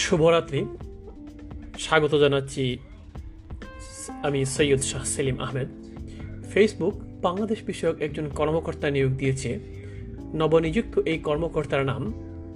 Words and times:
শুভরাত্রি। 0.00 0.64
স্বাগত 1.78 2.14
জানাচ্ছি 2.14 2.78
আমি 4.22 4.44
সৈয়দ 4.44 4.80
শাহ 4.80 5.04
সেলিম 5.04 5.38
আহমেদ। 5.40 5.68
ফেসবুক 6.52 6.94
বাংলাদেশ 7.22 7.62
বিষয়ক 7.66 7.96
একজন 8.00 8.28
কর্মকর্তা 8.28 8.90
নিয়োগ 8.90 9.12
দিয়েছে। 9.12 9.58
নবনিযুক্ত 10.34 10.98
এই 10.98 11.18
কর্মকর্তার 11.18 11.84
নাম 11.84 12.02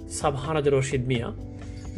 সাবহানাজ 0.09 0.67
রশিদ 0.67 1.07
মিয়া। 1.07 1.31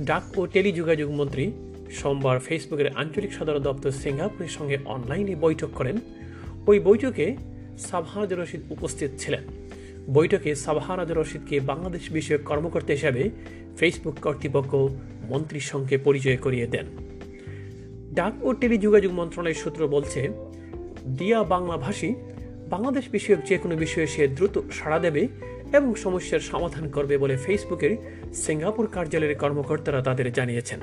ডাক 0.05 0.39
ও 0.39 0.45
টেলিযোগাযোগ 0.45 1.12
মন্ত্রী 1.12 1.52
সোমবার 1.91 2.40
ফেসবুকের 2.40 2.90
আঞ্চলিক 2.95 3.34
সদর 3.34 3.59
দপ্তর 3.59 3.91
সিঙ্গাপুরের 3.91 4.49
সঙ্গে 4.49 4.77
অনলাইনে 4.85 5.35
বৈঠক 5.35 5.70
করেন। 5.76 5.99
ওই 6.67 6.80
বৈঠকে 6.80 7.35
সাবহানাজ 7.77 8.34
রশিদ 8.34 8.62
উপস্থিত 8.70 9.09
ছিলেন। 9.17 9.44
বৈঠকে 10.13 10.55
সাবহানাজ 10.55 11.12
রশিদকে 11.12 11.59
বাংলাদেশ 11.59 12.12
বিষয়ক 12.12 12.44
কর্মকর্তা 12.44 12.94
হিসাবে 12.94 13.30
ফেসবুক 13.77 14.16
কর্তৃপক্ষ 14.20 14.76
মন্ত্রীর 15.29 15.65
সঙ্গে 15.71 15.95
পরিচয় 15.97 16.38
করিয়ে 16.38 16.67
দেন। 16.67 16.85
ডাক 18.13 18.33
ও 18.43 18.49
টেলিযোগাযোগ 18.53 19.11
মন্ত্রণালয়ের 19.13 19.61
সূত্র 19.63 19.81
বলছে, 19.88 20.21
দিয়া 21.17 21.39
বাংলাভাষী 21.43 22.09
বাংলাদেশ 22.69 23.05
বিষয়ক 23.09 23.41
যে 23.45 23.55
কোনো 23.57 23.75
বিষয়ে 23.75 24.07
সে 24.07 24.23
দ্রুত 24.27 24.55
সাড়া 24.71 24.99
দেবে 24.99 25.23
এবং 25.73 25.89
সমস্যার 25.95 26.41
সমাধান 26.52 26.85
করবে 26.89 27.15
বলে 27.17 27.35
ফেসবুকের 27.38 27.93
সিঙ্গাপুর 28.33 28.85
কার্যালয়ের 28.88 29.35
কর্মকর্তারা 29.35 29.99
তাদের 30.02 30.27
জানিয়েছেন। 30.33 30.79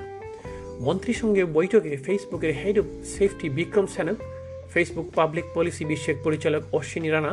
মন্ত্রীর 0.80 1.14
সঙ্গে 1.14 1.42
বৈঠকে 1.56 1.90
ফেসবুকের 1.96 2.52
হেড 2.52 2.76
অব 2.78 2.86
সেফটি 3.04 3.46
বিক্রম 3.48 3.86
সেনক, 3.86 4.18
ফেসবুক 4.72 5.06
পাবলিক 5.14 5.46
পলিসি 5.54 5.84
বিষয়ক 5.84 6.18
পরিচালক 6.24 6.62
অশ্বিনী 6.72 7.08
রানা 7.08 7.32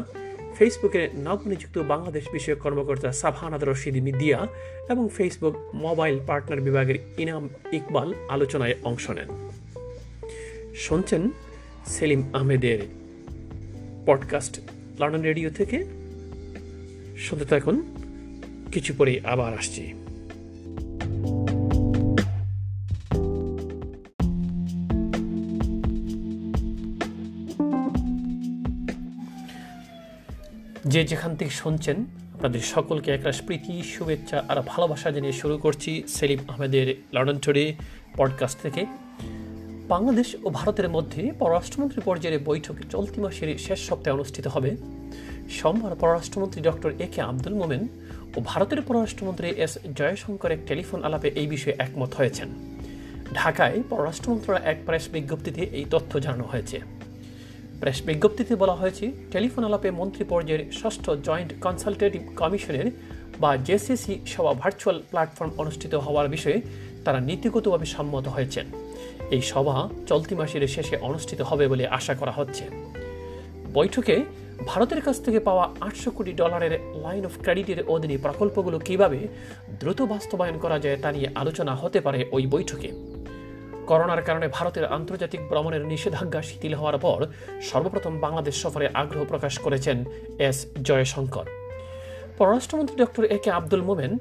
ফেসবুকের 0.56 1.10
নবনিযুক্ত 1.16 1.78
বাংলাদেশ 1.78 2.30
বিষয়ক 2.30 2.60
কর্মকর্তা 2.60 3.12
সাবহানাদ 3.12 3.64
রশিদ 3.64 4.04
মিদিয়া 4.04 4.48
এবং 4.90 5.10
ফেসবুক 5.16 5.56
মোবাইল 5.74 6.20
পার্টনার 6.28 6.62
বিভাগের 6.62 6.96
ইনাম 7.18 7.50
ইকবাল 7.72 8.14
আলোচনায় 8.30 8.76
অংশ 8.84 9.10
নেন। 9.10 9.50
শুনছেন 10.76 11.30
সেলিম 11.86 12.30
আহমেদের 12.34 12.80
পডকাস্ট 14.06 14.60
লন্ডন 15.00 15.22
রেডিও 15.22 15.50
থেকে। 15.50 15.84
শুনতে 17.18 17.46
থাকুন, 17.46 17.96
কিছু 18.72 18.94
পরে 18.98 19.22
আবার 19.24 19.54
আসছি। 19.54 19.94
যে 30.86 31.04
যেখান 31.04 31.36
থেকে 31.36 31.52
শুনছেন, 31.52 32.06
আপনাদের 32.34 32.60
সকলকে 32.60 33.12
একটা 33.12 33.32
প্রীতি, 33.46 33.84
শুভেচ্ছা 33.84 34.44
আর 34.50 34.62
ভালোবাসা 34.62 35.12
জানিয়ে 35.12 35.34
শুরু 35.34 35.58
করছি 35.58 36.04
সেলিম 36.08 36.40
আহমেদের 36.48 36.96
লন্ডন 37.14 37.38
টুডে 37.40 37.74
পডকাস্ট 38.18 38.62
থেকে। 38.62 38.86
বাংলাদেশ 39.88 40.36
ও 40.44 40.50
ভারতের 40.50 40.90
মধ্যে 40.90 41.32
পররাষ্ট্রমন্ত্রী 41.40 42.02
পর্যায়ের 42.06 42.44
বৈঠক 42.46 42.76
চলতি 42.90 43.22
মাসের 43.22 43.58
শেষ 43.58 43.90
সপ্তাহে 43.90 44.16
অনুষ্ঠিত 44.16 44.48
হবে। 44.48 44.76
সোমবার 45.50 45.96
পররাষ্ট্রমন্ত্রী 45.96 46.62
ডক্টর 46.62 46.92
এ 47.00 47.08
কে 47.16 47.22
আব্দুল 47.22 47.54
মোমেন 47.54 47.88
ও 48.38 48.42
ভারতের 48.46 48.82
পররাষ্ট্রমন্ত্রী 48.82 49.50
এস 49.50 49.78
জয়শঙ্করের 49.96 50.58
টেলিফোন 50.68 51.04
আলাপে 51.04 51.28
এই 51.28 51.48
বিষয়ে 51.48 51.76
একমত 51.80 52.14
হয়েছেন। 52.14 52.48
ঢাকায় 53.34 53.84
পররাষ্ট্র 53.90 54.32
মন্ত্রণালয় 54.32 54.70
এক 54.70 54.78
প্রেস 54.86 55.10
বিজ্ঞপ্তিতে 55.14 55.62
এই 55.62 55.86
তথ্য 55.90 56.20
জানানো 56.20 56.44
হয়েছে। 56.44 56.82
প্রেস 57.84 58.02
বিজ্ঞপ্তিতে 58.02 58.56
বলা 58.56 58.74
হয়েছে 58.74 59.12
টেলিফোন 59.32 59.64
আলাপে 59.64 59.92
মন্ত্রী 59.92 60.26
পর্যায়ের 60.26 60.72
ষষ্ঠ 60.72 61.10
জয়েন্ট 61.10 61.54
কনসালটেটিভ 61.62 62.22
কমিশনের 62.36 62.92
বা 63.40 63.58
জেসিসি 63.58 64.20
সভা 64.28 64.54
ভার্চুয়াল 64.54 65.02
প্ল্যাটফর্ম 65.10 65.52
অনুষ্ঠিত 65.58 65.96
হওয়ার 65.96 66.30
বিষয়ে 66.30 66.62
তারা 67.06 67.20
নীতিগতভাবে 67.20 67.86
সম্মত 67.86 68.28
হয়েছেন। 68.28 68.66
এই 69.32 69.42
সভা 69.42 69.90
চলতি 70.08 70.36
মাসের 70.36 70.68
শেষে 70.68 70.98
অনুষ্ঠিত 70.98 71.42
হবে 71.42 71.68
বলে 71.68 71.88
আশা 71.88 72.14
করা 72.14 72.32
হচ্ছে। 72.32 72.64
বৈঠকে 73.74 74.24
ভারতের 74.68 75.02
কাছ 75.02 75.22
থেকে 75.22 75.40
পাওয়া 75.40 75.70
আটশো 75.82 76.12
কোটি 76.12 76.34
ডলারের 76.34 76.80
লাইন 76.96 77.26
অফ 77.26 77.32
ক্রেডিটের 77.42 77.84
অধীনে 77.88 78.18
প্রকল্পগুলো 78.18 78.80
কীভাবে 78.80 79.28
দ্রুত 79.80 80.02
বাস্তবায়ন 80.02 80.58
করা 80.60 80.80
যায় 80.80 80.98
তা 81.02 81.12
নিয়ে 81.12 81.30
আলোচনা 81.36 81.76
হতে 81.76 82.00
পারে 82.00 82.26
ওই 82.32 82.48
বৈঠকে। 82.48 83.13
করোনার 83.88 84.22
কারণে 84.24 84.48
ভারতের 84.48 84.86
আন্তর্জাতিক 84.86 85.42
ভ্রমণের 85.50 85.84
নিষেধাজ্ঞা 85.86 86.42
শিথিল 86.42 86.74
হওয়ার 86.74 86.98
পর 86.98 87.20
সর্বপ্রথম 87.62 88.14
বাংলাদেশ 88.20 88.56
সফরে 88.64 88.88
আগ্রহ 88.94 89.24
প্রকাশ 89.24 89.54
করেছেন 89.60 90.06
এস 90.40 90.66
জয়শঙ্কর। 90.84 91.46
পররাষ্ট্রমন্ত্রী 92.38 92.96
ডক্টর 93.04 93.24
এ 93.24 93.38
কে 93.38 93.50
আব্দুল 93.52 93.82
মোমেন 93.82 94.18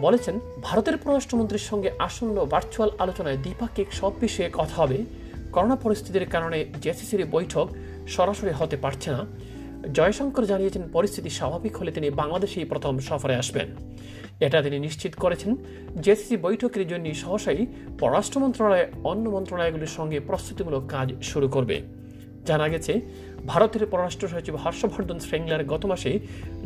বলেছেন, 0.00 0.40
ভারতের 0.62 0.96
পররাষ্ট্রমন্ত্রীর 0.96 1.68
সঙ্গে 1.70 1.90
আসন্ন 1.98 2.36
ভার্চুয়াল 2.44 2.90
আলোচনায় 2.98 3.36
দ্বিপাক্ষিক 3.36 3.88
সব 3.92 4.12
বিষয়ে 4.20 4.50
কথা 4.52 4.76
হবে। 4.82 4.98
করোনা 5.52 5.76
পরিস্থিতির 5.76 6.26
কারণে 6.30 6.58
জেসিসির 6.82 7.26
বৈঠক 7.26 7.66
সরাসরি 8.08 8.50
হতে 8.50 8.76
পারছে 8.76 9.10
না। 9.10 9.26
জয়শঙ্কর 9.92 10.44
জানিয়েছেন, 10.44 10.82
পরিস্থিতি 10.92 11.30
স্বাভাবিক 11.30 11.76
হলে 11.76 11.90
তিনি 11.90 12.10
বাংলাদেশেই 12.10 12.64
প্রথম 12.64 12.98
সফরে 12.98 13.36
আসবেন। 13.36 13.66
এটা 14.40 14.62
তিনি 14.62 14.78
নিশ্চিত 14.78 15.14
করেছেন। 15.14 15.56
জেসিসি 16.00 16.36
বৈঠকের 16.36 16.88
জন্য 16.88 17.14
সহসাই 17.14 17.66
পররাষ্ট্র 17.98 18.40
মন্ত্রণালয়, 18.40 18.86
অন্য 19.04 19.30
মন্ত্রণালয়গুলির 19.30 19.86
সঙ্গে 19.86 20.20
প্রস্তুতিমূলক 20.20 20.86
কাজ 20.88 21.12
শুরু 21.22 21.48
করবে। 21.48 21.82
জানা 22.46 22.68
গেছে, 22.68 23.00
ভারতের 23.46 23.86
পররাষ্ট্র 23.86 24.28
সচিব 24.28 24.56
হর্ষবর্ধন 24.56 25.18
শ্রেংলার 25.18 25.64
গত 25.64 25.86
মাসে 25.86 26.18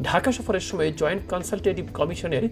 ঢাকা 0.03 0.33
সফরের 0.33 0.61
সময় 0.61 0.93
জয়েন্ট 0.93 1.31
কনসালটেটিভ 1.31 1.87
কমিশনের 1.95 2.49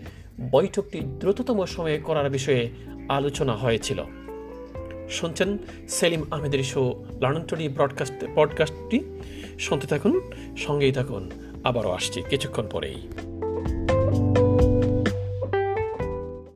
বৈঠকটি 0.50 1.00
দ্রুততম 1.00 1.64
সময়ে 1.64 1.98
করার 1.98 2.30
বিষয়ে 2.30 2.68
আলোচনা 3.08 3.52
হয়েছিল। 3.52 4.04
শুনছেন 5.10 5.58
সেলিম 5.88 6.24
আহমেদের 6.30 6.62
শো, 6.62 7.04
লন্ডন 7.20 7.42
টুডি 7.42 7.68
ব্রডকাস্ট 7.68 8.24
পডকাস্টটি 8.34 9.00
শুনতে 9.58 9.86
থাকুন 9.86 10.30
সঙ্গেই 10.56 10.92
থাকুন। 10.92 11.30
আবারও 11.64 11.90
আসছি 11.90 12.22
কিছুক্ষণ 12.30 12.66
পরেই। 12.70 13.27